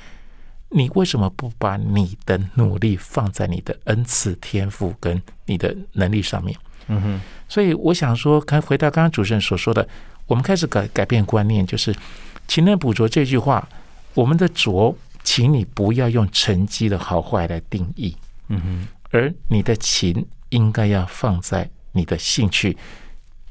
[0.68, 6.54] 你为什么不把你的努力放在你的恩赐、天赋跟你的能力上面？
[6.88, 9.88] 嗯哼，所以我想说，看回到刚刚主持人所说的，
[10.26, 11.94] 我们开始改改变观念，就是
[12.46, 13.66] “勤能补拙”这句话，
[14.12, 14.94] 我们的“拙”，
[15.24, 18.14] 请你不要用成绩的好坏来定义。
[18.48, 22.76] 嗯哼，而你的“勤”应该要放在你的兴趣，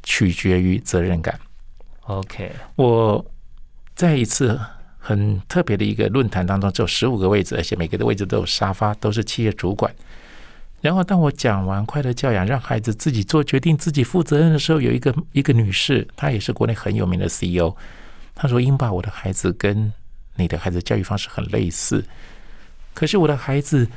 [0.03, 1.39] 取决于责任感。
[2.01, 3.25] OK，我
[3.95, 4.59] 在一次
[4.97, 9.93] 很特别的一个论坛当中，只有十五个位置，而且每个的位置都有沙发，都是企业主管。
[10.79, 17.75] 然后当我讲完快乐教养，让孩子自己做决定、自己负责任的时候，有一个一个女士，她也是国内很有名的 CEO，
[18.35, 19.91] 她说：“英爸，我的孩子跟
[20.35, 22.05] 你的孩子教育方式很类似，
[22.93, 23.89] 可是我的孩子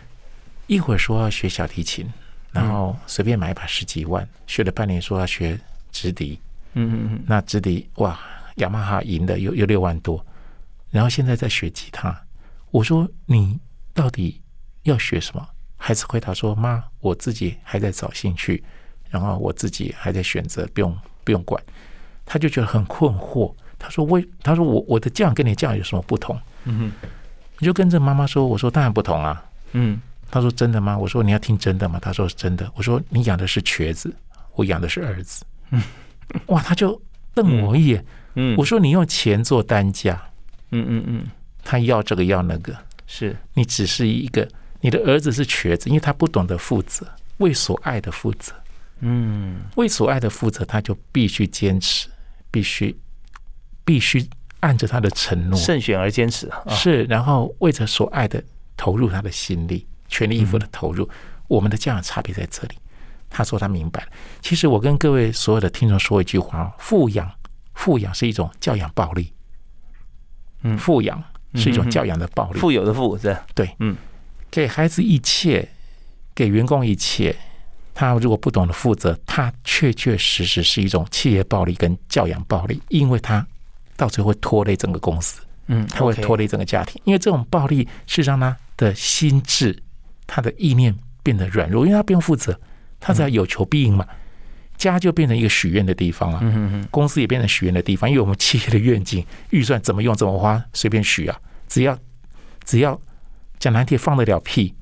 [0.68, 2.10] 一会儿说要学小提琴，
[2.52, 5.58] 然后随便买一把十几万，学了半年说要学
[5.92, 6.40] 直笛。”
[6.74, 8.18] 嗯嗯嗯，那直笛哇，
[8.56, 10.24] 雅马哈赢的有有六万多，
[10.90, 12.16] 然后现在在学吉他。
[12.70, 13.58] 我说你
[13.92, 14.40] 到底
[14.84, 15.48] 要学什么？
[15.76, 18.62] 孩子回答说：“妈，我自己还在找兴趣，
[19.08, 21.60] 然后我自己还在选择，不用不用管。”
[22.24, 23.52] 他就觉得很困惑。
[23.78, 27.08] 他说：“为他说我我的这样跟你这样有什么不同？”嗯哼，
[27.58, 34.14] 你就跟着妈妈说：“我说当然不同啊。”嗯，他说：“真的吗？”我说：“你要听真的吗？”他说：“是真的。”我说：“你养的是瘸子，
[34.54, 35.82] 我养的是儿子。”嗯。
[36.46, 36.62] 哇！
[36.62, 37.00] 他就
[37.34, 38.04] 瞪我一眼。
[38.34, 40.22] 嗯，我说你用钱做单价。
[40.70, 41.26] 嗯嗯嗯，
[41.64, 42.72] 他要这个要那个，
[43.08, 44.48] 是你只是一个
[44.80, 47.04] 你的儿子是瘸子，因为他不懂得负责，
[47.38, 48.52] 为所爱的负责。
[49.00, 52.08] 嗯，为所爱的负责，他就必须坚持，
[52.52, 52.96] 必须
[53.84, 54.24] 必须
[54.60, 56.48] 按着他的承诺，慎选而坚持。
[56.68, 58.40] 是，然后为着所爱的
[58.76, 61.08] 投入他的心力，全力以赴的投入。
[61.48, 62.74] 我们的这样差别在这里。
[63.30, 64.08] 他说他明白了。
[64.42, 67.30] 其实我跟各位所有的听众说一句话：富养，
[67.74, 69.32] 富养是一种教养暴力。
[70.62, 71.22] 嗯，富养
[71.54, 72.58] 是一种教养的暴力。
[72.58, 73.70] 富有的富，是对。
[73.78, 73.96] 嗯，
[74.50, 75.68] 给孩子一切，
[76.34, 77.34] 给员工一切，
[77.94, 83.46] 他如果不懂得负责，他确确实实是一种企业暴力跟教养暴力，因为他
[83.96, 85.40] 到最后会拖累整个公司。
[85.68, 89.80] 嗯，他会拖累整个家庭，因为这种暴力是让他的心智、
[90.32, 92.56] 他的意念变得软弱，因为他不用负责。
[93.00, 94.06] 他只要有求必应嘛，
[94.76, 101.98] 家就变成一个许愿的地方啊，公司也变成许愿的地方，因为我们企业的愿景、预算怎么用、怎么花，随便许啊，只要
[102.64, 103.00] 只要
[103.58, 104.72] 讲难听，放得了屁，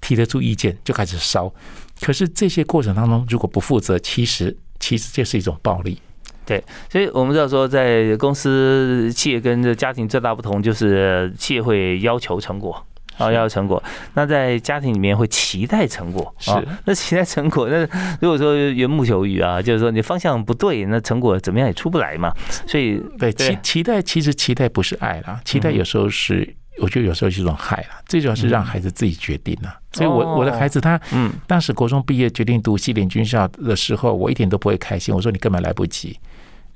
[0.00, 1.52] 提得出意见，就开始烧。
[2.00, 6.00] 可是这些过程当中，如果不负责，其实其实这是一种暴力。
[6.46, 12.86] 对，所以我们知道说，在公司、企业跟这家庭最大不同，就是企业会要求成果。
[13.18, 13.82] 啊，要有成果，
[14.14, 16.50] 那在家庭里面会期待成果，是
[16.84, 17.80] 那期待成果，那
[18.20, 22.32] 如果说缘木求鱼啊，就是说你方向不对，那成果怎么样也出不来嘛。
[22.66, 28.00] 所以，对期期待，其实期待不是爱啦，期待有时候是，我觉得有时候是一种害啦。
[28.06, 29.76] 最主要是让孩子自己决定啊。
[29.92, 35.14] 所以我我的孩子他，嗯，当时国中毕业决定读西点军校的时候，我一点都不会开心。
[35.14, 36.18] 我说你根本来不及，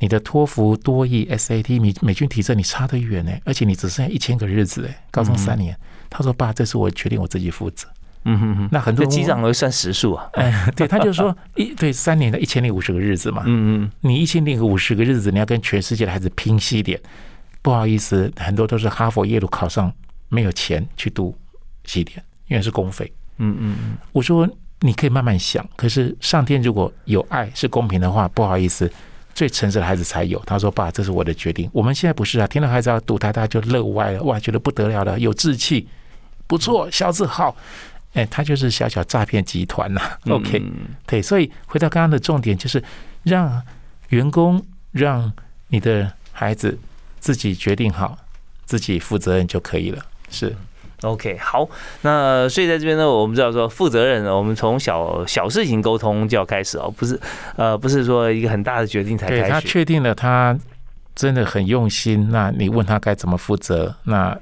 [0.00, 5.76] 你的托福、多益、SAT、美美军体测你差得远呢，而且你只剩下一千个日子哎，高中三年。
[6.12, 7.88] 他说：“爸，这是我决定我自己负责。”
[8.24, 10.28] 嗯哼哼，那很多机长会算时数啊。
[10.34, 13.42] 哎，对，他就说 一对三年的一千零五十个日子嘛。
[13.46, 17.00] 嗯嗯，你一千零五十个日子，你要跟全世界的孩子拼西点。
[17.62, 19.92] 不好意思，很多都是哈佛、耶鲁考上，
[20.28, 21.36] 没有钱去读
[21.84, 23.10] 西点，因为是公费。
[23.38, 24.48] 嗯嗯嗯，我说
[24.80, 28.88] 你可以慢慢想，可是上天如果有爱是公平的话，不好意思，
[29.34, 30.40] 最诚实的孩子才有。
[30.46, 35.88] 他说：“爸，这是我的决定。”我们现在不是啊，听到孩子要读台大就乐歪了，哇，觉得不得了了，有志气。
[36.52, 37.56] 不错，小字号，
[38.12, 40.02] 哎，他就是小小诈骗集团呐。
[40.28, 40.62] OK，
[41.06, 42.84] 对，所以回到刚刚的重点，就是
[43.22, 43.62] 让
[44.10, 45.32] 员工、让
[45.68, 46.78] 你的孩子
[47.18, 48.18] 自己决定好，
[48.66, 50.04] 自己负责任就可以了。
[50.28, 50.54] 是
[51.00, 51.66] OK，好。
[52.02, 57.18] 那所以在这边呢，我们知道说负责任，我们从小小事情沟通就要开始哦，不是
[57.56, 59.48] 呃，不是说一个很大的决定才开始。
[59.48, 60.54] 他确定了，他
[61.14, 63.96] 真的很用心，那你问他该怎么负责？
[64.04, 64.38] 那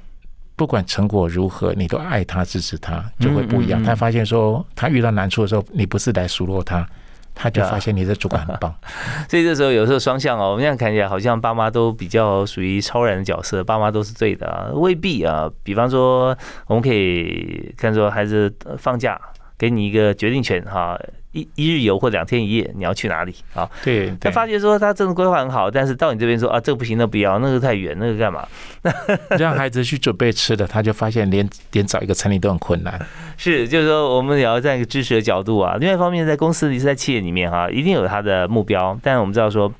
[0.61, 3.83] 不管成果如何，你都爱他、支持他，就会不一样。
[3.83, 6.87] 他发现说，他遇到难处的时候，你不是来数落他，
[7.33, 8.71] 他就发现你的主管很棒。
[9.27, 15.49] 所以这时候有时候双向哦，我们这样看起来好像爸妈都比较属于超然的角色，爸妈都是对的啊，未必啊。
[15.63, 19.19] 比方说，我们可以看说，孩子放假，
[19.61, 20.99] 给你一个决定权哈。
[21.33, 23.65] 一一日游或两天一夜，你要去哪里啊？
[23.85, 28.45] 对，他发觉说他真的规划很好，但是到你这边说啊，这个不行，那不要，那个太远，那个干嘛？
[29.39, 32.99] 让孩子去准备吃的，他就发现连连找一个餐厅都很困难。
[33.37, 35.77] 是，就是说我们也要在一个支持的角度啊。
[35.79, 39.73] 另外一方面，在公司里是在企业里面哈，一定有他的目标，但是我们知道说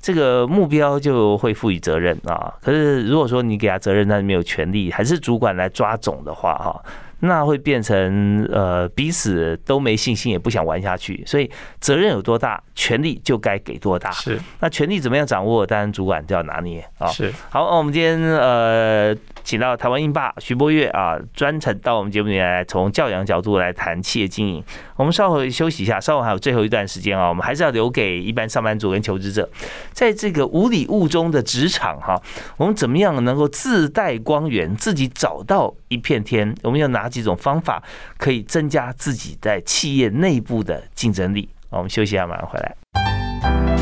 [0.00, 2.54] 这个目标就会赋予责任啊。
[2.62, 6.80] 可是如果说你给他责任，但是没有权利，还是主管来抓总的话哈。
[7.26, 11.22] 那会变成呃彼此都没信心，也不想玩下去。
[11.26, 14.10] 所以责任有多大，权力就该给多大。
[14.10, 17.06] 是，那权力怎么样掌握，当然主管就要拿捏啊。
[17.08, 19.16] 是，好，那我们今天呃。
[19.44, 24.64] 请到台湾英霸徐博月啊，专程到我们节目里来，从教养角度来谈企业经营。
[24.96, 29.46] 我们稍后休息一下，稍后还有最后一段时间啊，我们还是要留给一般上班族跟求职者，
[29.92, 32.18] 在这个无礼物中的职场哈，
[32.56, 36.54] 我们怎么样能够自带光源，自己找到一片天？
[36.62, 37.82] 我们要哪几种方法
[38.16, 41.48] 可以增加自己在企业内部的竞争力？
[41.70, 43.73] 我们休息一下，马上回来。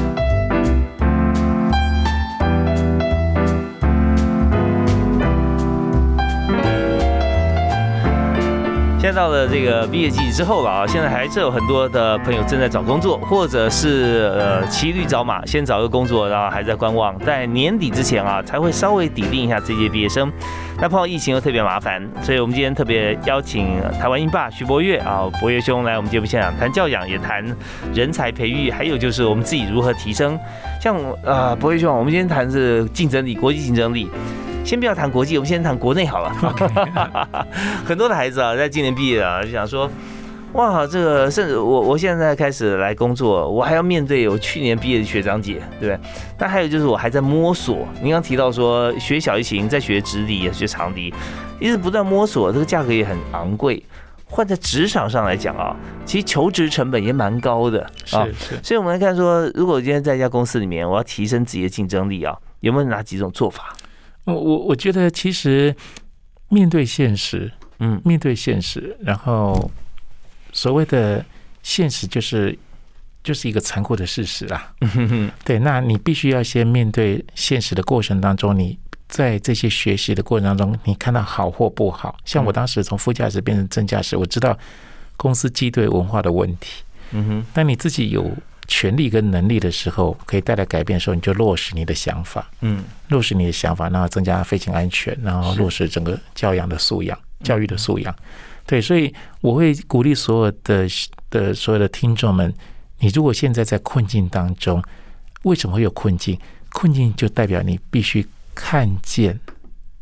[9.02, 20.30] 现在到了这个毕业季之后了啊，现在还是有很多的朋友正在找工作，或者是呃骑驴找马，先找个工作，然后还在观望，在年底之前啊才会稍微抵定一下这届毕业生。
[20.80, 27.44] 那碰到疫情又特别麻烦，所以我们今天特别邀请台湾英霸徐博月啊，博月兄来我们节目现场谈教养，也谈
[27.92, 30.38] 人才培育，还有就是我们自己如何提升。
[30.80, 34.08] 像啊博月兄，我们今天谈是竞争力，国际竞争力。
[34.64, 36.30] 先不要谈国际，我们先谈国内好了。
[37.84, 39.90] 很多的孩子啊，在今年毕业啊，就想说，
[40.52, 45.98] 哇，这个甚至我我现在开始来工作，我还要面对我去年毕业的学长姐，对不对？
[46.38, 47.86] 那还有就是我还在摸索。
[48.00, 51.12] 您刚提到说学小提琴，在学直笛，学长笛，
[51.60, 53.84] 一直不断摸索，这个价格也很昂贵。
[54.24, 58.24] 换在职场上来讲啊，其实求职成本也蛮高的啊。
[58.24, 58.60] 是是。
[58.62, 63.74] 所以我们来看说，如果今天在一家公司里面，我要提升自己的竞争力啊，有没有哪几种做法？
[64.24, 65.74] 我我我觉得其实
[66.48, 69.70] 面对现实，嗯，面对现实，然后
[70.52, 71.24] 所谓的
[71.62, 72.56] 现实就是
[73.24, 74.72] 就是一个残酷的事实啦。
[75.44, 82.16] 对，那你必须要先面对现实的过程当中，你在这些学习的过程当中，你看到好或不好。
[82.24, 84.56] 像我当时从副驾驶变成正驾驶，我知道
[85.16, 86.82] 公司机队文化的问题。
[87.10, 88.30] 嗯哼，但你自己有。
[88.68, 92.50] 权力跟能力的时候，可以带来改变的时候，你就落实你的想法。
[92.60, 98.14] 嗯，落实你的想法，然后增加飞行安全，然后落实整个教养的素养、教育的素养。
[98.64, 100.88] 对，所以我会鼓励所有的
[101.28, 102.54] 的所有的听众们：，
[103.00, 104.82] 你如果现在在困境当中，
[105.42, 106.38] 为什么会有困境？
[106.70, 109.38] 困境就代表你必须看见，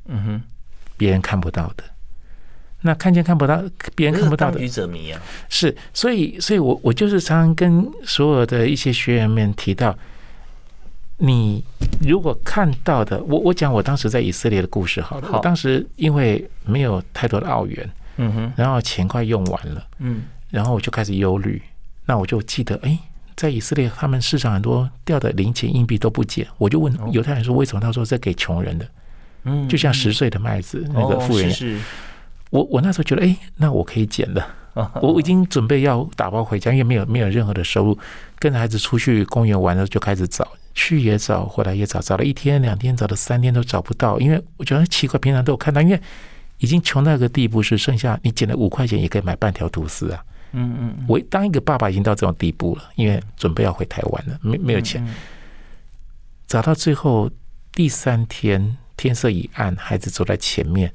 [0.07, 0.42] 嗯哼，
[0.96, 1.83] 别人看不到的。
[2.83, 3.62] 那看见看不到，
[3.95, 5.21] 别人看不到的，当局者迷啊！
[5.51, 9.95] 是，所以，所以我我就是常常跟所有的一些学员们提到，
[11.19, 11.62] 你
[12.01, 15.29] 如果看到的，我我讲我当时在以色列的故事好了。
[15.33, 21.61] 我当时因为没有太多的澳元，嗯哼，然后钱快用完了，嗯，然后我就开始忧虑。
[22.07, 22.99] 那我就记得，哎，
[23.37, 26.47] 在以色列，他们市场很多掉的零钱硬币都不捡。
[26.57, 27.81] 我就问犹太人说，为什么？
[27.81, 28.88] 他说这给穷人的，
[29.45, 31.79] 嗯，就像十岁的麦子，那个富人是。
[32.50, 34.44] 我我那时候觉得，哎，那我可以捡的。
[35.02, 37.98] 我已经准备要打包回家，因为没有没有任何的收入。
[38.38, 44.18] 跟着孩子出去公园玩的时候，就开始找，去也找，回来也找，找了一天两天，找了三天都找不到。
[44.20, 46.00] 因为我觉得奇怪，平常都有看到，因为
[46.58, 50.24] 已经穷到一个地步，是剩下你捡了五块钱也可以买半条吐司啊。
[50.52, 55.04] 嗯嗯，我当一个爸爸已经到这种地步了，因为准备要回台湾了，没没有钱。
[56.46, 57.28] 找到最后
[57.72, 60.92] 第三天，天色已暗，孩子走在前面。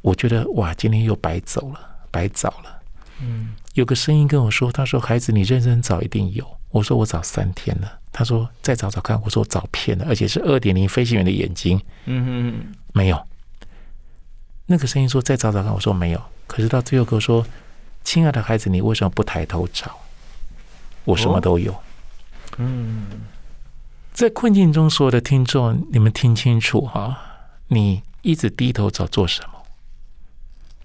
[0.00, 2.82] 我觉得哇，今天又白走了，白找了。
[3.20, 13.26] 嗯，有个声音跟我说：“他说孩子，你认真找一定有。”我说：“我找三天了。”他说：“再找找看。”我说：“我找遍了，而且是二点零飞行员的眼睛。”嗯哼，没有。
[14.66, 17.46] 那个声音说：“再找找看。”我说：“没有。”可是到最后跟我说
[18.02, 19.98] ：“亲爱的孩子，你为什么不抬头找？
[21.04, 21.74] 我什么都有。”
[22.56, 23.06] 嗯，
[24.12, 27.18] 在困境中，所有的听众，你们听清楚哈，
[27.68, 29.59] 你一直低头找做什么？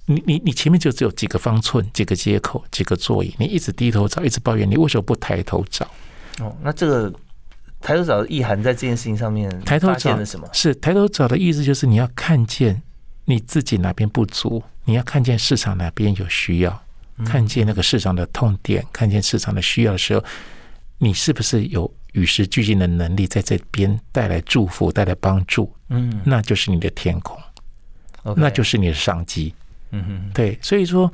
[0.07, 5.89] 你你你前面就只有几个方寸、几个接口、几个座椅，你一直低头找，一直抱怨，你为什么不抬头找？
[6.39, 7.11] 哦，那这个
[7.81, 10.47] 抬头找的意涵在这件事情上面，抬头找的什么？
[10.53, 12.81] 是抬头找的意思就是你要看见
[13.25, 16.83] 你自己哪边不足，你要看见市场哪边有需要，
[17.25, 20.23] 看见那个市场的痛点，看见市场的需要的时候，
[20.99, 25.73] 你是不是有与时俱进的能力，在这边带来祝福、带来帮助？
[25.89, 27.37] 嗯，那就是你的天空，
[28.35, 29.53] 那就是你的商机。
[29.91, 31.11] 嗯哼，对，所以说，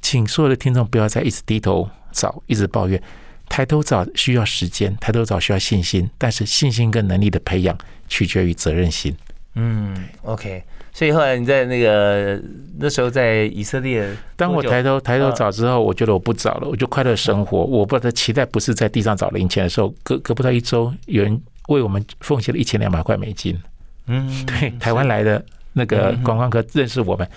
[0.00, 3.00] 请所有的听众不要再一直低头找，一直抱怨，
[3.48, 7.76] 抬头找需要时间，抬头找需要信心，但是信心跟能力的培养
[8.08, 9.14] 取决于责任心。
[9.54, 12.40] 嗯，OK，所以后来你在那个
[12.78, 17.58] 那时候在以色列，当我抬头抬头找之后，我觉得我不找了，我就快乐生活。
[17.64, 23.58] 我不的期待不是在地上找零钱的时候，隔隔不到一周，有人为我们奉献了一千两百块美金。
[24.06, 27.28] 嗯，对，台湾来的那个观光客认识我们。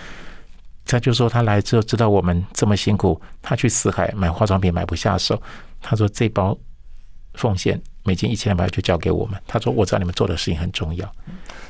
[0.91, 5.41] 他就说他来之后知道我们这么辛苦，他去死海买化妆品买不下手，
[5.81, 6.57] 他说这包
[7.35, 9.39] 奉献美金一千两百就交给我们。
[9.47, 11.09] 他说我知道你们做的事情很重要。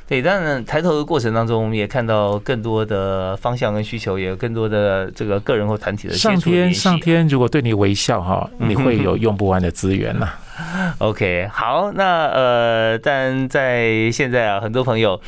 [0.08, 10.34] 对，当然抬头的过程当中，我们也看到更多的方向跟需求，也有更多的这个个人或团体的上天上天如果对你微笑哈， 你会有用不完的资源呐。
[10.98, 15.22] OK，好，那呃，但在现在啊，很多朋友。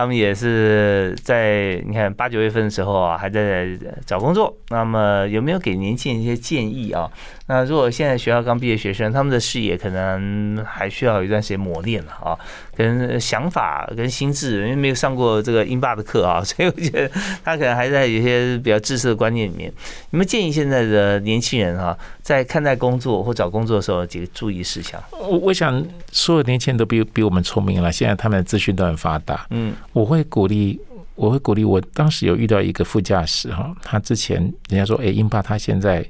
[0.00, 3.68] 他们也是在你看八九月份的时候啊，还在
[4.06, 4.56] 找工作。
[4.70, 7.06] 那么有没有给年轻人一些建议啊？
[7.50, 12.38] 那如果现在学校刚毕业学生，他们的视野可能还需要一段时间磨练了啊，
[12.76, 17.10] 跟想法跟心智，因为没有上过这个英霸的课啊，所以我觉得
[17.42, 19.72] 他可能还在有些比较自私的观念里面。
[20.10, 25.02] 你们建议现在的年轻人啊，在看待工作或找工作的时候几个注意事项？
[25.10, 29.44] 我我想所有年轻人都比比我们聪明了，现在他们的资讯都很发达。
[29.50, 30.80] 嗯，我会鼓励，
[31.16, 31.64] 我会鼓励。
[31.64, 36.06] 我当时有遇到一个副驾驶哈，他之前人家说，哎，英霸他现在。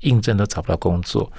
[0.00, 1.30] 应征都找不到工作，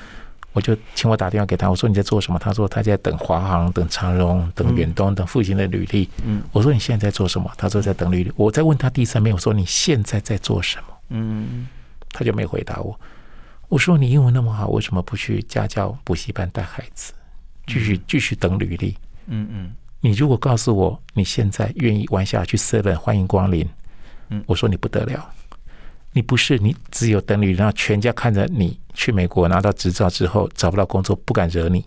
[0.54, 1.70] 我就请我打电话给他。
[1.70, 2.40] 我说你在做什么？
[2.40, 6.10] 他说他在等华航、等长荣、等远东、等父亲的履历。
[6.26, 7.52] 嗯，我说你现在在做什么？
[7.58, 8.32] 他说在等履历。
[8.36, 10.84] 我再问他第三遍，我说你现在在做什么？
[11.10, 11.68] 嗯，
[12.12, 13.00] 他就没回答我。
[13.68, 17.14] 我说你英文那么好，为什么不去家教补习班带孩子，
[17.68, 18.98] 继续继续等履历？
[19.28, 23.68] 嗯嗯，你如果告诉我你现在愿意玩下去，seven 欢迎光临。
[24.30, 25.30] 嗯，我说你不得了。
[26.20, 31.86] 你不是你只有等你，让全家看着你去美国拿到执照之后找不到工作，不敢惹你。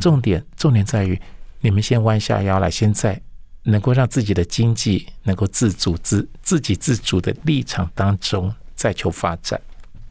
[0.00, 1.16] 重点重点在于
[1.60, 3.20] 你们先弯下腰来，现在
[3.62, 9.60] 能够让自己的经济能够自主自自给自足的立场当中再求发展。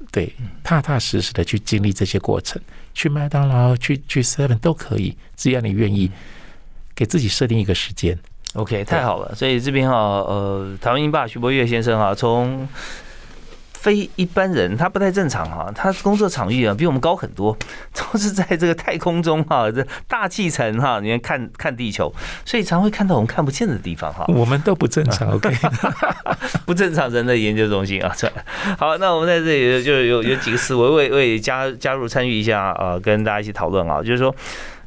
[0.10, 2.62] 对，踏踏实实的去经历这些过程，
[2.94, 6.10] 去麦当劳、去去 Seven 都可以，只要你愿意
[6.96, 8.18] 给自己设定一个时间。
[8.54, 9.36] OK，太好了。
[9.36, 12.68] 所以这边哈，呃，台湾英霸徐博岳先生啊，从
[13.80, 17.56] 非一般人，他不太正常哈，他工作场域啊比我们高很多，
[17.94, 22.14] 都是在这个太空中哈，这大气层哈，你看看地球，
[22.44, 24.26] 所以常会看到我们看不见的地方哈。
[24.28, 25.56] 我们都不正常， OK，
[26.66, 28.12] 不正常人的研究中心啊。
[28.18, 28.32] 这
[28.78, 34.36] 好，那我们在这里就有有几个思维，为为加加入参与一下啊，跟大家一起讨论啊，就是说，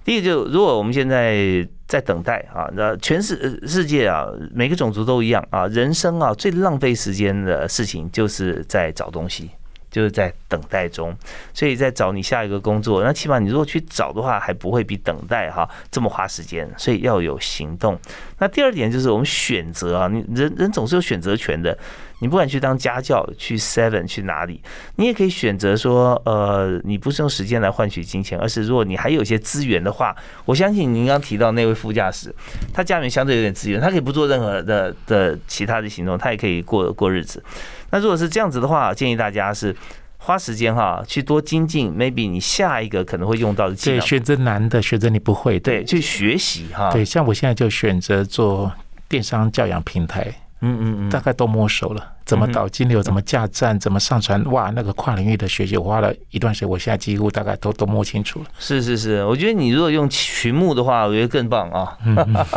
[0.05, 1.67] 第一个就如果我们现在。
[1.91, 4.25] 在等待啊，那全世世界啊，
[4.55, 5.67] 每个种族都一样啊。
[5.67, 9.51] 人生啊，最浪费时间的事情就是在找东西，
[9.91, 11.13] 就是在等待中。
[11.53, 16.73] 所以在找你下一个工作，那起码你如果去找的话，还不会比等待哈这么花时间。
[16.79, 17.99] 所以要有行动。
[18.39, 21.77] 那第二点就是我们选择啊，你人人总是有选择权的。
[22.21, 24.63] 你不管去当家教，去 Seven 去哪里，
[24.97, 30.15] 你也可以选择说，呃，你不是用时间来换取金钱，而是如果你还有一些资源的话，
[30.45, 32.35] 我相信您刚提到那位副驾驶，
[32.73, 37.43] 他家里面相对有点资源，他可以不做任何的的其他的行动，他也可以过过日子。
[37.91, 39.75] 那如果是这样子的话，建议大家是
[40.19, 43.99] 花时间哈，去多精进，maybe 你下一个可能会用到的技能。
[43.99, 46.93] 对，选择难的，选择你不会，对，去学习哈。
[46.93, 48.71] 对，像我现在就选择做
[49.09, 50.31] 电商教养平台。
[50.61, 58.47] 嗯嗯嗯，大概都摸熟了，怎么导金流，怎么架站，怎么上传，哇，那个跨领域的学习，我花了一段时间，我现在几乎大概都都摸清楚了。
[58.57, 61.99] 是是是，我觉得你如果用群目的话，我觉得更棒啊。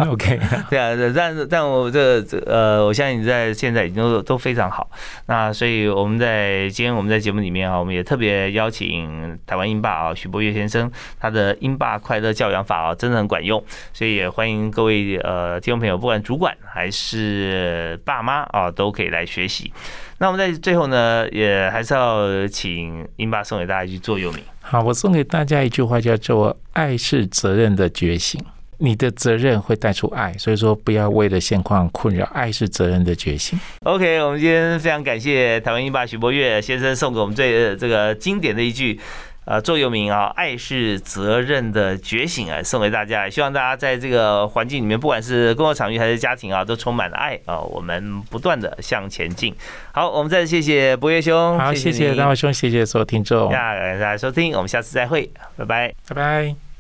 [0.08, 4.88] OK， 对啊，但但我这这呃，我相信你在现在已经都都非常好。
[5.26, 13.64] 那所以我们在今天我们在节目里面啊，我们也特别邀请台湾英霸啊，许博岳先生，他的英霸快乐教养法啊，真的很管用。
[13.92, 19.63] 所以也欢迎各位呃听众朋友，不管主管还是爸妈啊，都可以来学习。
[20.18, 24.44] 那我们在最后呢，也还是要请英爸送给大家一句座右铭。
[24.62, 28.42] 好，我送给大家一句话，叫做“爱是责任的觉醒”。
[28.80, 32.26] 你的责任会带出爱，所以说不要为了现况困扰。
[32.34, 33.58] 爱是责任的觉醒。
[33.84, 39.00] OK，我们今天非常感谢台湾英爸徐博岳先生送给我们最这个经典的一句。
[39.46, 43.30] 呃，座右铭啊，爱是责任的觉醒啊，送给大家。
[43.30, 47.60] 希望大家在这个环境里面，不管是工作场域还是家庭啊，都充满了爱啊。
[47.60, 49.54] 我们不断的向前进。
[49.92, 56.73] 好，我们再次谢谢博越兄，好，谢谢大伟兄，谢谢所有听众，感谢大家收听，我们下次再会，拜拜，拜拜。